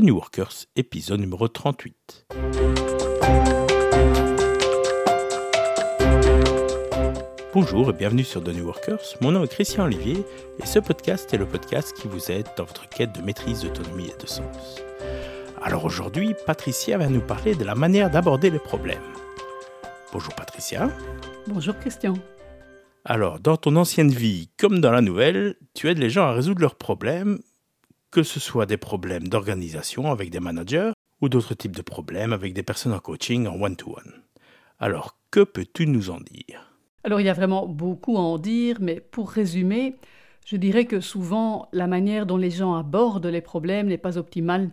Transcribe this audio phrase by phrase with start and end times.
[0.00, 2.26] The New Workers, épisode numéro 38.
[7.52, 9.18] Bonjour et bienvenue sur The New Workers.
[9.20, 10.24] Mon nom est Christian Olivier
[10.58, 14.06] et ce podcast est le podcast qui vous aide dans votre quête de maîtrise, d'autonomie
[14.06, 14.80] et de sens.
[15.60, 19.02] Alors aujourd'hui, Patricia va nous parler de la manière d'aborder les problèmes.
[20.14, 20.88] Bonjour Patricia.
[21.46, 22.14] Bonjour Christian.
[23.04, 26.62] Alors, dans ton ancienne vie comme dans la nouvelle, tu aides les gens à résoudre
[26.62, 27.38] leurs problèmes,
[28.10, 32.54] que ce soit des problèmes d'organisation avec des managers ou d'autres types de problèmes avec
[32.54, 34.22] des personnes en coaching en one-to-one.
[34.78, 36.74] Alors, que peux-tu nous en dire?
[37.04, 39.96] Alors, il y a vraiment beaucoup à en dire, mais pour résumer,
[40.46, 44.70] je dirais que souvent, la manière dont les gens abordent les problèmes n'est pas optimale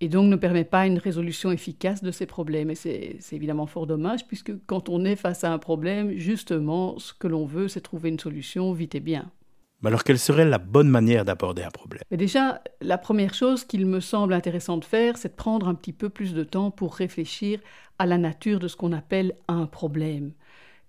[0.00, 2.70] et donc ne permet pas une résolution efficace de ces problèmes.
[2.70, 7.12] Et c'est évidemment fort dommage, puisque quand on est face à un problème, justement, ce
[7.14, 9.30] que l'on veut, c'est trouver une solution vite et bien.
[9.82, 12.02] Mais alors, quelle serait la bonne manière d'aborder un problème?
[12.10, 15.74] Mais Déjà, la première chose qu'il me semble intéressant de faire, c'est de prendre un
[15.74, 17.60] petit peu plus de temps pour réfléchir
[17.98, 20.32] à la nature de ce qu'on appelle un problème.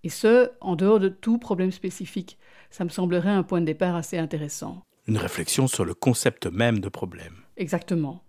[0.04, 2.38] Et ce, en dehors de tout problème spécifique.
[2.70, 4.82] Ça me semblerait un point de départ assez intéressant.
[5.08, 7.36] Une réflexion sur le concept même de problème.
[7.58, 8.24] Exactement.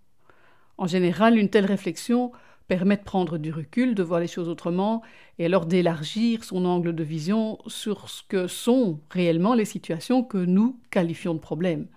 [0.76, 2.32] En général, une telle réflexion
[2.68, 5.02] permet de prendre du recul, de voir les choses autrement,
[5.38, 10.38] et alors d'élargir son angle de vision sur ce que sont réellement les situations que
[10.38, 11.88] nous qualifions de problèmes,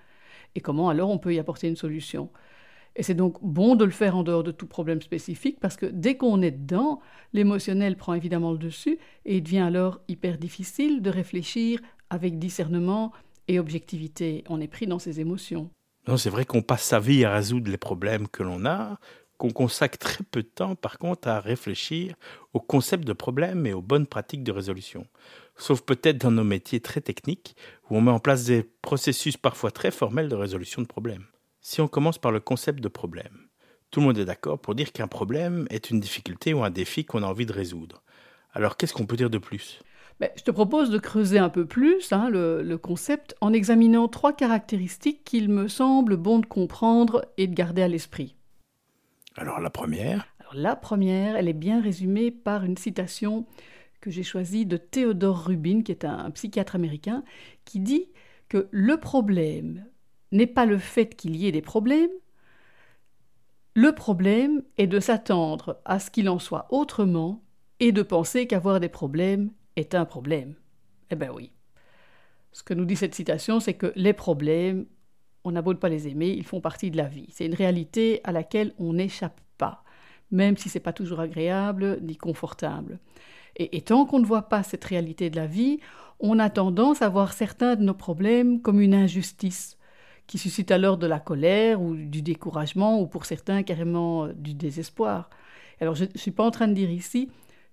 [0.56, 2.30] et comment alors on peut y apporter une solution.
[2.96, 5.86] Et c'est donc bon de le faire en dehors de tout problème spécifique, parce que
[5.86, 7.00] dès qu'on est dedans,
[7.34, 13.12] l'émotionnel prend évidemment le dessus, et il devient alors hyper difficile de réfléchir avec discernement
[13.48, 14.44] et objectivité.
[14.50, 15.70] On est pris dans ses émotions.
[16.08, 19.00] Non, c'est vrai qu'on passe sa vie à résoudre les problèmes que l'on a,
[19.42, 22.14] qu'on consacre très peu de temps, par contre, à réfléchir
[22.54, 25.08] au concept de problème et aux bonnes pratiques de résolution.
[25.58, 27.56] Sauf peut-être dans nos métiers très techniques,
[27.90, 31.26] où on met en place des processus parfois très formels de résolution de problèmes.
[31.60, 33.48] Si on commence par le concept de problème,
[33.90, 37.04] tout le monde est d'accord pour dire qu'un problème est une difficulté ou un défi
[37.04, 38.04] qu'on a envie de résoudre.
[38.54, 39.80] Alors qu'est-ce qu'on peut dire de plus?
[40.36, 45.24] Je te propose de creuser un peu plus hein, le, concept en examinant trois caractéristiques
[45.24, 48.36] qu'il me semble bon de comprendre et de garder à l'esprit.
[49.36, 53.46] Alors la première La première, elle est bien résumée par une citation
[54.02, 57.24] que j'ai choisie de Theodore Rubin, qui est un psychiatre américain,
[57.66, 58.08] qui dit
[58.50, 59.86] que le problème
[60.32, 62.10] n'est pas le fait qu'il y ait des problèmes,
[63.74, 67.42] le problème est de s'attendre à ce qu'il en soit autrement
[67.80, 70.56] et de penser qu'avoir des problèmes est un problème.
[71.10, 71.52] Eh bien oui.
[72.52, 74.86] Ce que nous dit cette citation, c'est que les problèmes,
[75.44, 77.28] on n'a beau de pas les aimer, ils font partie de la vie.
[77.32, 79.84] C'est une réalité à laquelle on n'échappe pas,
[80.32, 83.00] même si ce n'est pas toujours agréable ni confortable.
[83.56, 85.80] Et, et tant qu'on ne voit pas cette réalité de la vie,
[86.20, 89.78] on a tendance à voir certains de nos problèmes comme une injustice,
[90.28, 95.30] qui suscite alors de la colère ou du découragement, ou pour certains carrément du désespoir.
[95.82, 97.30] Alors je ne suis pas en train de dire ici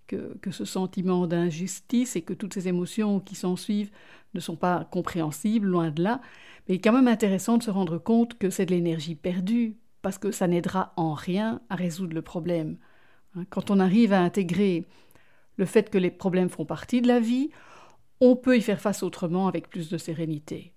[0.09, 3.91] que, ce sentiment d'injustice et que toutes ces émotions qui s'en suivent
[4.35, 6.21] ne sont pas compréhensibles, loin de là.
[6.67, 9.77] Mais il est quand même intéressant de se rendre compte que c'est de l'énergie perdue,
[10.03, 12.79] parce que ça n'aidera en rien à résoudre le problème.
[13.37, 14.87] Hein, quand on arrive à intégrer
[15.57, 17.51] le fait que les problèmes font partie de la vie,
[18.21, 20.73] on peut y faire face autrement avec plus de sérénité.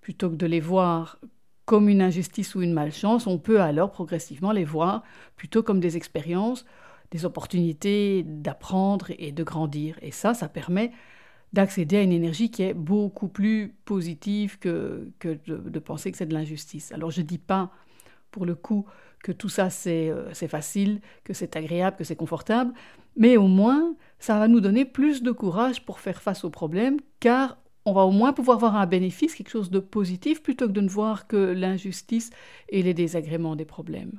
[0.00, 1.18] Plutôt que de les voir
[1.64, 5.02] comme une injustice ou une malchance, on peut alors progressivement les voir
[5.36, 6.66] plutôt comme des expériences
[7.14, 9.96] des opportunités d'apprendre et de grandir.
[10.02, 10.90] Et ça, ça permet
[11.52, 16.26] d'accéder à une énergie qui est beaucoup plus positive que, que de, penser que c'est
[16.26, 16.90] de l'injustice.
[16.90, 17.70] Alors je ne dis pas,
[18.32, 18.84] pour le coup,
[19.22, 22.74] que tout ça euh, c'est facile, que c'est agréable, que c'est confortable,
[23.16, 26.98] mais au moins ça va nous donner plus de courage pour faire face aux problèmes,
[27.20, 30.72] car on va au moins pouvoir voir un bénéfice, quelque chose de positif, plutôt que
[30.72, 32.30] de ne voir que l'injustice
[32.70, 34.18] et les désagréments des problèmes.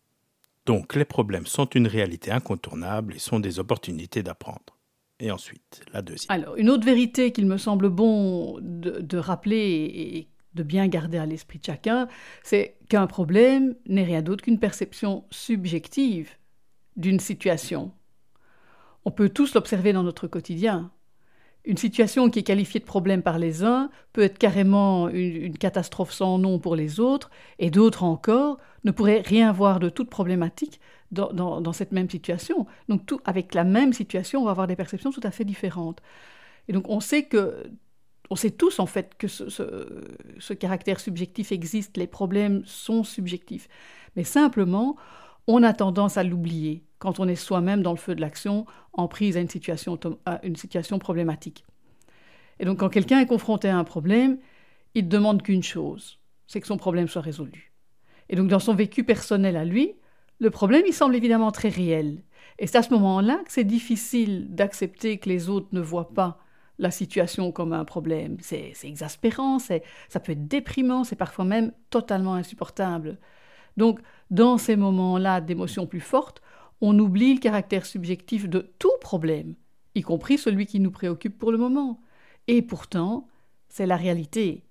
[0.66, 4.76] Donc les problèmes sont une réalité incontournable et sont des opportunités d'apprendre.
[5.20, 6.28] Et ensuite, la deuxième.
[6.30, 11.26] Alors, une autre vérité qu'il me semble bon de, rappeler et de bien garder à
[11.26, 12.08] l'esprit de chacun,
[12.44, 16.32] c'est qu'un problème n'est rien d'autre qu'une perception subjective
[16.98, 17.94] d'une situation.
[19.06, 20.92] On peut tous l'observer dans notre quotidien.
[21.66, 26.12] Une situation qui est qualifiée de problème par les uns peut être carrément une, catastrophe
[26.12, 30.80] sans nom pour les autres, et d'autres encore ne pourraient rien voir de toute problématique
[31.12, 32.68] dans, cette même situation.
[32.88, 36.02] Donc tout, avec la même situation, on va avoir des perceptions tout à fait différentes.
[36.68, 37.64] Et donc on sait que
[38.32, 39.44] on sait tous en fait que ce,
[40.40, 43.68] ce caractère subjectif existe, les problèmes sont subjectifs.
[44.16, 44.98] Mais simplement,
[45.48, 49.08] on a tendance à l'oublier quand on est soi-même dans le feu de l'action, en
[49.08, 51.66] prise à une situation, problématique.
[52.60, 54.38] Et donc quand quelqu'un est confronté à un problème,
[54.96, 57.74] il ne demande qu'une chose, c'est que son problème soit résolu.
[58.30, 59.94] Et donc dans son vécu personnel à lui,
[60.40, 62.24] le problème, il semble évidemment très réel.
[62.60, 66.40] Et c'est à ce moment-là que c'est difficile d'accepter que les autres ne voient pas
[66.80, 68.38] la situation comme un problème.
[68.42, 69.80] C'est exaspérant, ça
[70.24, 73.20] peut être déprimant, c'est parfois même totalement insupportable.
[73.78, 74.00] Donc,
[74.32, 76.42] dans ces moments-là d'émotions plus fortes,
[76.82, 79.56] on oublie le caractère subjectif de tout problème,
[79.96, 82.02] y compris celui qui nous préoccupe pour le moment.
[82.48, 83.28] Et pourtant,
[83.70, 84.64] c'est la réalité.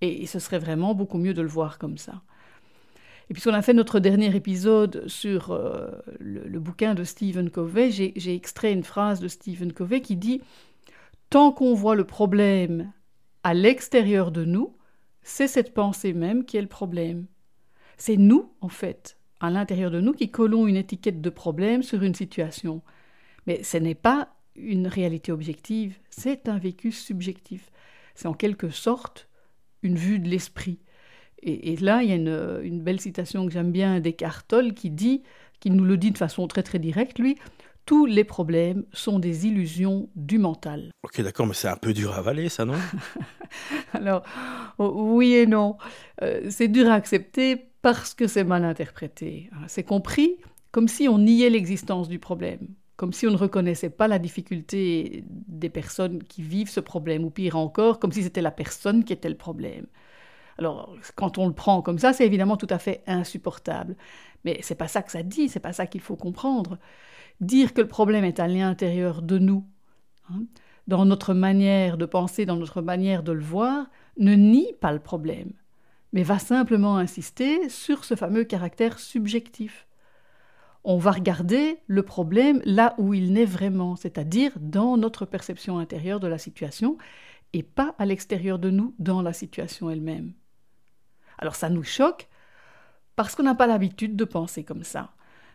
[0.00, 2.22] Et ce serait vraiment beaucoup mieux de le voir comme ça.
[3.30, 8.34] Et puisqu'on a fait notre dernier épisode sur euh, le, bouquin de Stephen Covey, j'ai
[8.34, 10.42] extrait une phrase de Stephen Covey qui dit
[11.30, 12.92] Tant qu'on voit le problème
[13.42, 14.76] à l'extérieur de nous,
[15.22, 17.26] c'est cette pensée même qui est le problème.
[17.96, 22.02] C'est nous, en fait, à l'intérieur de nous, qui collons une étiquette de problème sur
[22.02, 22.82] une situation.
[23.46, 27.70] Mais ce n'est pas une réalité objective, c'est un vécu subjectif.
[28.14, 29.28] C'est en quelque sorte
[29.82, 30.78] une vue de l'esprit.
[31.46, 35.22] Et, là, il y a une, belle citation que j'aime bien d'Eckhart qui dit,
[35.60, 37.36] qui nous le dit de façon très très directe, lui,
[37.84, 40.90] tous les problèmes sont des illusions du mental.
[41.02, 42.78] Ok, d'accord, mais c'est un peu dur à avaler, ça, non?
[43.92, 44.22] Alors,
[44.78, 45.76] oui et non.
[46.22, 49.50] Euh, c'est dur à accepter parce que c'est mal interprété.
[49.66, 50.38] C'est compris
[50.72, 55.22] comme si on niait l'existence du problème, comme si on ne reconnaissait pas la difficulté
[55.28, 59.12] des personnes qui vivent ce problème, ou pire encore, comme si c'était la personne qui
[59.12, 59.86] était le problème.
[60.56, 63.96] Alors, quand on le prend comme ça, c'est évidemment tout à fait insupportable.
[64.46, 66.78] Mais c'est pas ça que ça dit, c'est pas ça qu'il faut comprendre.
[67.42, 69.62] Dire que le problème est à l'intérieur de nous,
[70.30, 70.44] hein,
[70.86, 75.00] dans notre manière de penser, dans notre manière de le voir, ne nie pas le
[75.00, 75.52] problème,
[76.14, 79.88] mais va simplement insister sur ce fameux caractère subjectif.
[80.84, 86.20] On va regarder le problème là où il naît vraiment, c'est-à-dire dans notre perception intérieure
[86.20, 86.98] de la situation,
[87.52, 90.34] et pas à l'extérieur de nous, dans la situation elle-même.
[91.36, 92.28] Alors ça nous choque
[93.16, 95.14] parce qu'on n'a pas l'habitude de penser comme ça.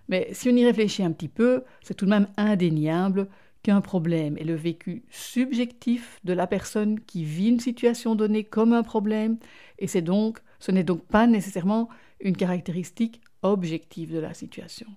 [0.10, 3.30] Mais si on y réfléchit un petit peu, c'est tout de même indéniable
[3.64, 8.74] qu'un problème est le vécu subjectif de la personne qui vit une situation donnée comme
[8.74, 9.38] un problème,
[9.78, 11.90] et c'est donc, ce n'est donc pas nécessairement
[12.20, 14.88] une caractéristique objective de la situation.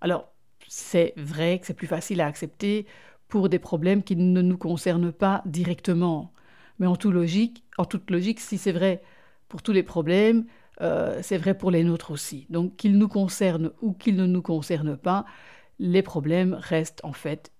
[0.00, 0.32] Alors,
[0.66, 2.86] c'est vrai que c'est plus facile à accepter
[3.28, 6.32] pour des problèmes qui ne nous concernent pas directement.
[6.78, 9.02] Mais en, toute logique, si c'est vrai
[9.48, 10.46] pour tous les problèmes,
[10.80, 12.46] euh, c'est vrai pour les nôtres aussi.
[12.50, 15.24] Donc qu'ils nous concernent ou qu'ils ne nous concernent pas,
[15.78, 17.52] les problèmes restent en fait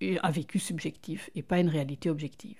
[0.00, 2.58] un vécu subjectif et pas une réalité objective.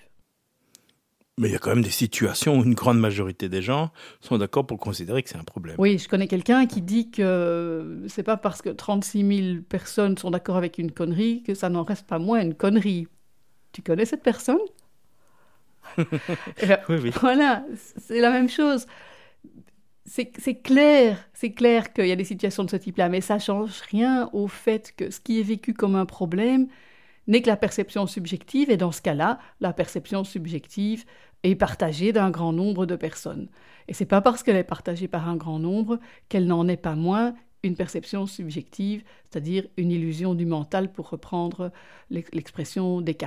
[1.39, 3.91] Mais il y a quand même des situations où une grande majorité des gens
[4.21, 5.75] sont d'accord pour considérer que c'est un problème.
[5.79, 10.29] Oui, je connais quelqu'un qui dit que c'est pas parce que 36 000 personnes sont
[10.29, 13.07] d'accord avec une connerie que ça n'en reste pas moins une connerie.
[13.71, 14.59] Tu connais cette personne?
[17.19, 17.65] Voilà,
[17.97, 18.85] c'est la même chose.
[20.05, 23.81] C'est clair, c'est clair qu'il y a des situations de ce type-là, mais ça change
[23.89, 26.67] rien au fait que ce qui est vécu comme un problème
[27.27, 31.05] n'est que la perception subjective, et dans ce cas-là, la perception subjective
[31.43, 33.49] est partagée d'un grand nombre de personnes.
[33.87, 35.99] Et c'est pas parce qu'elle est partagée par un grand nombre
[36.29, 37.33] qu'elle n'en est pas moins
[37.63, 41.71] une perception subjective, c'est-à-dire une illusion du mental, pour reprendre
[42.09, 43.17] l'expression des.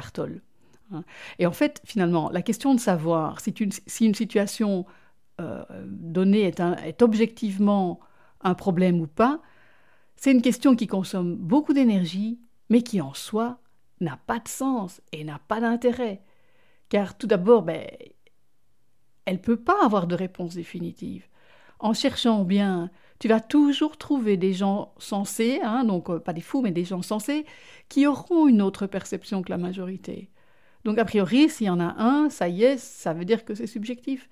[0.93, 1.05] Hein.
[1.39, 4.85] Et en fait, finalement, la question de savoir si une, situation
[5.41, 8.01] euh, donnée est, objectivement
[8.43, 9.41] un problème ou pas,
[10.17, 12.39] c'est une question qui consomme beaucoup d'énergie,
[12.69, 13.59] mais qui en soi
[14.01, 16.23] n'a pas de sens et n'a pas d'intérêt.
[16.89, 17.87] Car tout d'abord, ben,
[19.25, 21.27] elle ne peut pas avoir de réponse définitive.
[21.79, 26.41] En cherchant bien, tu vas toujours trouver des gens sensés, hein, donc euh, pas des
[26.41, 27.45] fous, mais des gens sensés,
[27.89, 30.31] qui auront une autre perception que la majorité.
[30.85, 33.55] Donc a priori, s'il y en a un, ça y est, ça veut dire que
[33.55, 34.29] c'est subjectif.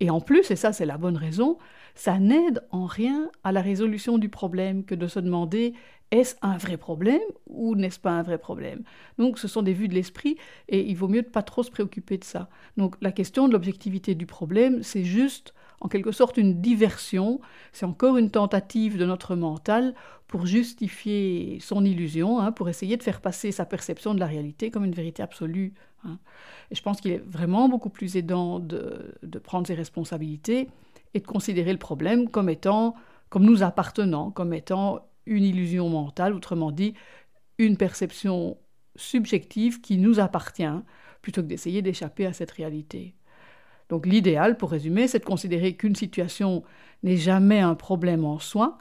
[0.00, 1.58] Et en plus, et ça c'est la bonne raison,
[1.94, 5.74] ça n'aide en rien à la résolution du problème que de se demander
[6.10, 8.82] est-ce un vrai problème ou n'est-ce pas un vrai problème?
[9.18, 10.36] Donc ce sont des vues de l'esprit
[10.68, 12.48] et il vaut mieux ne pas trop se préoccuper de ça.
[12.76, 17.40] Donc la question de l'objectivité du problème, c'est juste en quelque sorte une diversion,
[17.72, 19.94] c'est encore une tentative de notre mental
[20.26, 24.70] pour justifier son illusion, hein, pour essayer de faire passer sa perception de la réalité
[24.70, 25.74] comme une vérité absolue.
[26.04, 26.18] Hein.
[26.70, 30.68] Et je pense qu'il est vraiment beaucoup plus aidant de, prendre ses responsabilités
[31.14, 32.94] et de considérer le problème comme étant,
[33.28, 36.94] comme nous appartenant, comme étant une illusion mentale, autrement dit,
[37.58, 38.56] une perception
[38.96, 40.64] subjective qui nous appartient,
[41.22, 43.14] plutôt que d'essayer d'échapper à cette réalité.
[43.88, 46.64] Donc l'idéal, pour résumer, c'est de considérer qu'une situation
[47.02, 48.78] n'est jamais un problème en soi,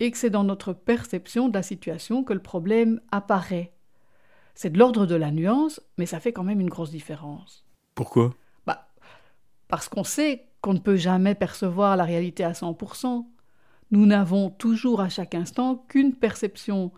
[0.00, 3.72] et que c'est dans notre perception de la situation que le problème apparaît.
[4.54, 7.64] C'est de l'ordre de la nuance, mais ça fait quand même une grosse différence.
[7.94, 8.34] Pourquoi?
[8.66, 8.88] Bah,
[9.68, 13.26] Parce qu'on sait qu'on ne peut jamais percevoir la réalité à 100%.
[13.92, 16.92] Nous n'avons toujours à chaque instant qu'une perception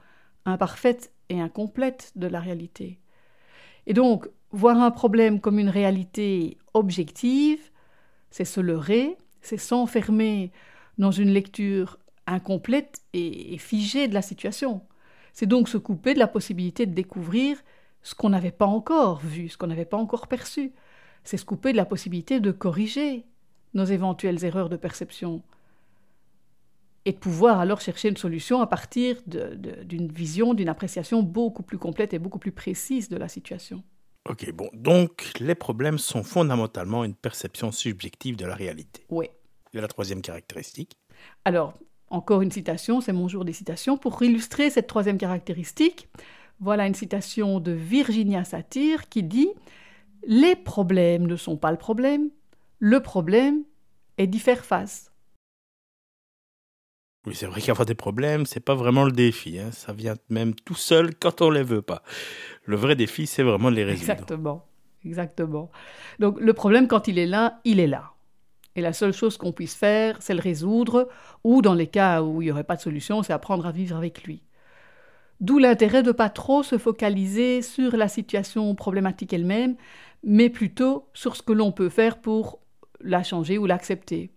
[0.45, 3.01] imparfaite et incomplète de la réalité.
[3.87, 7.59] Et donc, voir un problème comme une réalité objective,
[8.31, 10.53] c'est se leurrer, c'est s'enfermer
[10.97, 11.99] dans une lecture
[12.29, 14.81] incomplète et figée de la situation.
[15.33, 17.59] C'est donc se couper de la possibilité de découvrir
[18.03, 20.73] ce qu'on n'avait pas encore vu, ce qu'on n'avait pas encore perçu.
[21.25, 23.25] C'est se couper de la possibilité de corriger
[23.75, 25.43] nos éventuelles erreurs de perception
[27.05, 31.79] et de pouvoir alors chercher une solution à partir d'une vision, d'une appréciation beaucoup plus
[31.79, 33.83] complète et beaucoup plus précise de la situation.
[34.29, 39.05] Ok, bon, donc les problèmes sont fondamentalement une perception subjective de la réalité.
[39.11, 39.27] Oui.
[39.75, 40.97] Et la troisième caractéristique
[41.45, 41.75] Alors,
[42.09, 43.99] encore une citation, c'est mon jour des citations.
[43.99, 46.09] Pour illustrer cette troisième caractéristique,
[46.61, 49.51] voilà une citation de Virginia Satir qui dit
[50.27, 52.31] Les problèmes ne sont pas le problème,
[52.79, 53.65] le problème
[54.17, 55.11] est d'y faire face.
[57.27, 59.59] Oui, c'est vrai qu'avoir des problèmes, c'est pas vraiment le défi.
[59.59, 59.71] Hein.
[59.73, 62.03] Ça vient même tout seul quand on les veut pas.
[62.65, 64.11] Le vrai défi, c'est vraiment de les résoudre.
[64.11, 64.67] Exactement,
[65.05, 65.71] exactement.
[66.19, 68.13] Donc le problème, quand il est là, il est là.
[68.77, 71.09] Et la seule chose qu'on puisse faire, c'est le résoudre,
[71.45, 73.97] ou dans les cas où il n'y aurait pas de solution, c'est apprendre à vivre
[73.97, 74.43] avec lui.
[75.41, 79.77] D'où l'intérêt de pas trop se focaliser sur la situation problématique elle-même,
[80.23, 82.61] mais plutôt sur ce que l'on peut faire pour
[83.01, 84.31] la changer ou l'accepter.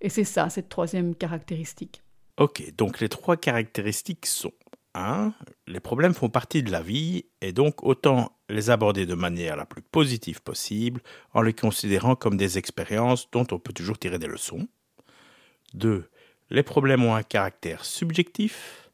[0.00, 2.02] Et c'est ça, cette troisième caractéristique.
[2.42, 4.50] Ok, donc les trois caractéristiques sont
[4.94, 5.32] 1.
[5.68, 9.64] Les problèmes font partie de la vie et donc autant les aborder de manière la
[9.64, 11.02] plus positive possible
[11.34, 14.66] en les considérant comme des expériences dont on peut toujours tirer des leçons.
[15.74, 16.10] 2.
[16.50, 18.90] Les problèmes ont un caractère subjectif.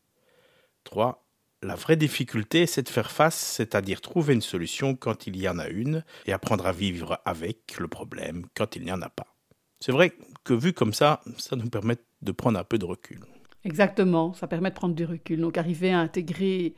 [0.84, 1.26] 3.
[1.62, 5.58] La vraie difficulté, c'est de faire face, c'est-à-dire trouver une solution quand il y en
[5.58, 9.34] a une et apprendre à vivre avec le problème quand il n'y en a pas.
[9.80, 10.12] C'est vrai
[10.44, 13.20] que vu comme ça, ça nous permet de prendre un peu de recul.
[13.68, 15.42] Exactement, ça permet de prendre du recul.
[15.42, 16.74] Donc arriver à intégrer,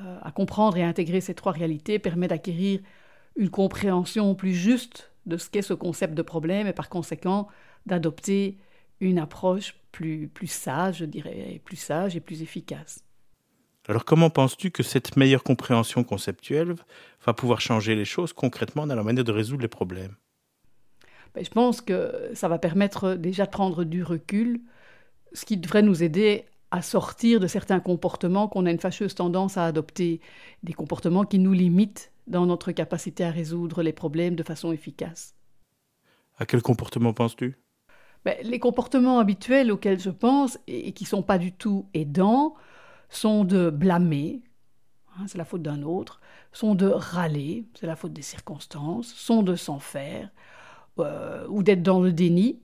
[0.00, 2.78] euh, à comprendre et à intégrer ces trois réalités permet d'acquérir
[3.34, 7.48] une compréhension plus juste de ce qu'est ce concept de problème et par conséquent
[7.86, 8.56] d'adopter
[9.00, 13.04] une approche plus, plus sage, je dirais, plus sage et plus efficace.
[13.88, 16.76] Alors comment penses-tu que cette meilleure compréhension conceptuelle
[17.26, 20.14] va pouvoir changer les choses concrètement dans la manière de résoudre les problèmes?
[21.34, 24.60] Ben, Je pense que ça va permettre déjà de prendre du recul
[25.34, 29.58] ce qui devrait nous aider à sortir de certains comportements qu'on a une fâcheuse tendance
[29.58, 30.20] à adopter,
[30.62, 35.34] des comportements qui nous limitent dans notre capacité à résoudre les problèmes de façon efficace.
[36.38, 37.58] À quel comportement penses-tu?
[38.24, 42.54] Ben, Les comportements habituels auxquels je pense et qui ne sont pas du tout aidants
[43.10, 44.42] sont de blâmer,
[45.18, 46.20] hein, c'est la faute d'un autre,
[46.52, 50.30] sont de râler, c'est la faute des circonstances, sont de s'en faire,
[50.98, 52.62] euh, ou d'être dans le déni,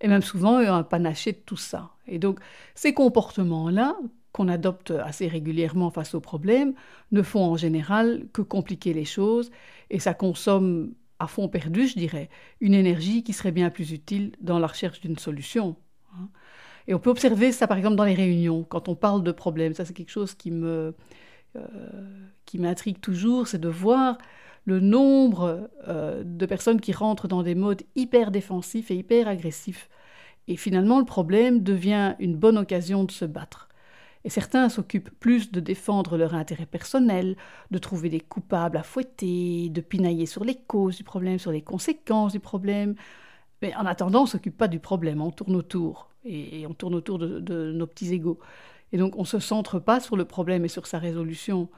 [0.00, 1.90] et même souvent un panaché de tout ça.
[2.06, 2.40] Et donc
[2.74, 3.96] ces comportements-là,
[4.32, 6.74] qu'on adopte assez régulièrement face aux problèmes,
[7.10, 9.50] ne font en général que compliquer les choses,
[9.90, 12.30] et ça consomme à fond perdu, je dirais,
[12.60, 15.76] une énergie qui serait bien plus utile dans la recherche d'une solution.
[16.14, 16.28] Hein.
[16.86, 19.74] Et on peut observer ça par exemple dans les réunions, quand on parle de problèmes.
[19.74, 20.92] Ça c'est quelque chose qui euh,
[22.46, 24.18] qui m'intrigue toujours, c'est de voir
[24.64, 29.88] le nombre euh, de personnes qui rentrent dans des modes hyper défensifs et hyper agressifs.
[30.48, 33.68] Et finalement, le problème devient une bonne occasion de se battre.
[34.24, 37.36] Et certains s'occupent plus de défendre leur intérêt personnel,
[37.70, 41.62] de trouver des coupables à fouetter, de pinailler sur les causes du problème, sur les
[41.62, 42.94] conséquences du problème.
[43.62, 46.94] Mais en attendant, on ne s'occupe pas du problème, on tourne autour, et, on tourne
[46.94, 48.38] autour de, de nos petits égaux.
[48.92, 51.68] Et donc on ne se centre pas sur le problème et sur sa résolution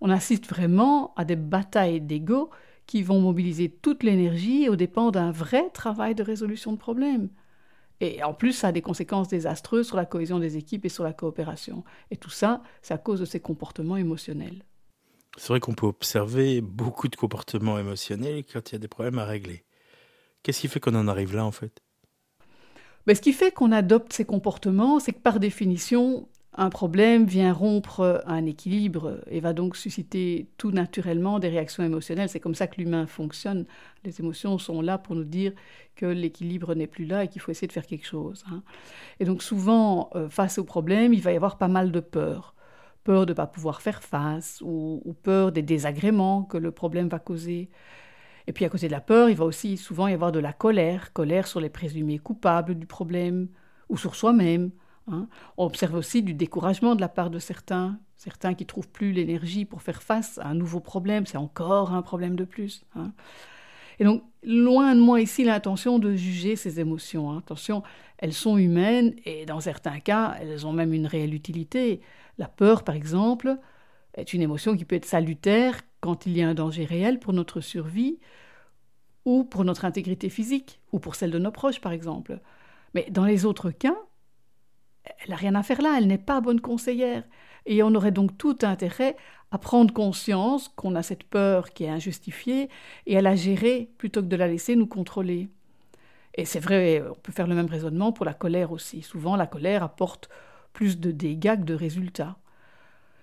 [0.00, 2.50] on assiste vraiment à des batailles d'ego
[2.86, 7.28] qui vont mobiliser toute l'énergie aux dépens d'un vrai travail de résolution de problèmes.
[8.00, 11.04] Et en plus, ça a des conséquences désastreuses sur la cohésion des équipes et sur
[11.04, 11.84] la coopération.
[12.10, 14.64] Et tout ça, c'est à cause de ces comportements émotionnels.
[15.36, 19.18] C'est vrai qu'on peut observer beaucoup de comportements émotionnels quand il y a des problèmes
[19.18, 19.64] à régler.
[20.42, 21.82] Qu'est-ce qui fait qu'on en arrive là, en fait?
[23.06, 26.28] Mais ben, Ce qui fait qu'on adopte ces comportements, c'est que par définition,
[26.60, 32.28] un problème vient rompre un équilibre et va donc susciter tout naturellement des réactions émotionnelles.
[32.28, 33.64] C'est comme ça que l'humain fonctionne.
[34.04, 35.52] Les émotions sont là pour nous dire
[35.94, 38.44] que l'équilibre n'est plus là et qu'il faut essayer de faire quelque chose.
[38.50, 38.64] Hein.
[39.20, 42.56] Et donc souvent, euh, face au problème, il va y avoir pas mal de peur.
[43.04, 47.20] Peur de ne pas pouvoir faire face ou, peur des désagréments que le problème va
[47.20, 47.70] causer.
[48.48, 50.52] Et puis à côté de la peur, il va aussi souvent y avoir de la
[50.52, 53.46] colère, colère sur les présumés coupables du problème
[53.88, 54.72] ou sur soi-même.
[55.10, 55.28] Hein.
[55.56, 59.64] On observe aussi du découragement de la part de certains, certains qui trouvent plus l'énergie
[59.64, 62.84] pour faire face à un nouveau problème, c'est encore un problème de plus.
[62.94, 63.12] Hein.
[64.00, 67.32] Et donc, loin de moi ici l'intention de juger ces émotions.
[67.32, 67.38] Hein.
[67.38, 67.82] Attention,
[68.18, 72.00] elles sont humaines et dans certains cas, elles ont même une réelle utilité.
[72.38, 73.56] La peur, par exemple,
[74.14, 77.32] est une émotion qui peut être salutaire quand il y a un danger réel pour
[77.32, 78.18] notre survie
[79.24, 82.40] ou pour notre intégrité physique ou pour celle de nos proches, par exemple.
[82.94, 83.96] Mais dans les autres cas,
[85.20, 87.24] elle n'a rien à faire là, elle n'est pas bonne conseillère.
[87.66, 89.16] Et on aurait donc tout intérêt
[89.50, 92.68] à prendre conscience qu'on a cette peur qui est injustifiée
[93.06, 95.48] et à la gérer plutôt que de la laisser nous contrôler.
[96.34, 99.02] Et c'est vrai, on peut faire le même raisonnement pour la colère aussi.
[99.02, 100.28] Souvent, la colère apporte
[100.72, 102.36] plus de dégâts que de résultats.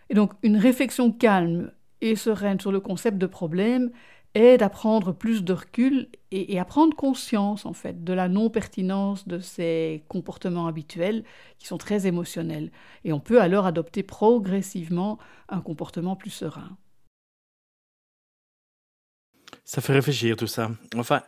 [0.10, 3.92] Et donc, une réflexion calme et sereine sur le concept de problème
[4.36, 9.28] aide à prendre plus de recul et, à prendre conscience en fait de la non-pertinence
[9.28, 11.24] de ces comportements habituels
[11.58, 12.72] qui sont très émotionnels.
[13.06, 15.18] Et on peut alors adopter progressivement
[15.50, 16.78] un comportement plus serein.
[19.64, 20.70] Ça fait réfléchir tout ça.
[20.96, 21.24] Enfin,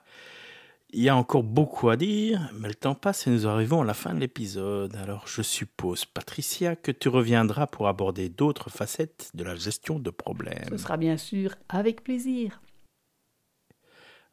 [0.91, 3.85] il y a encore beaucoup à dire, mais le temps passe et nous arrivons à
[3.85, 4.95] la fin de l'épisode.
[4.95, 10.09] Alors je suppose, Patricia, que tu reviendras pour aborder d'autres facettes de la gestion de
[10.09, 10.69] problèmes.
[10.69, 12.61] Ce sera bien sûr avec plaisir.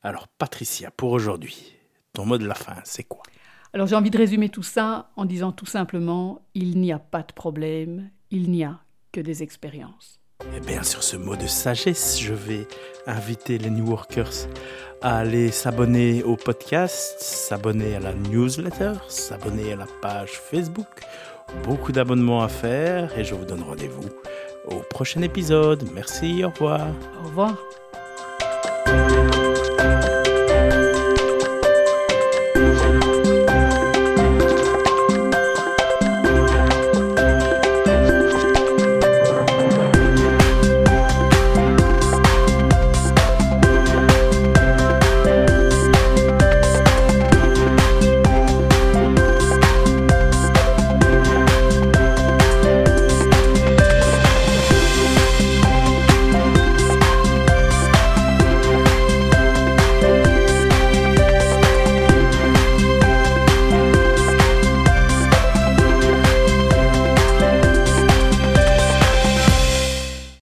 [0.05, 1.75] Alors, Patricia, pour aujourd'hui,
[2.13, 3.23] ton mot de la fin, c'est quoi?
[3.73, 7.23] Alors, j'ai envie de résumer tout ça en disant tout simplement il n'y a pas
[7.23, 8.81] de problème, il n'y a
[9.13, 10.21] que des expériences.
[10.43, 12.69] Et eh bien, sur ce mot de sagesse, je vais
[13.07, 14.47] inviter les New Workers
[15.01, 21.01] à aller s'abonner au podcast, s'abonner à la newsletter, s'abonner à la page Facebook.
[21.65, 24.09] Beaucoup d'abonnements à faire et je vous donne rendez-vous
[24.67, 25.89] au prochain épisode.
[25.95, 26.89] Merci, au revoir.
[27.23, 27.57] Au revoir.